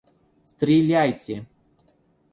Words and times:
Стреляйте! 0.51 1.45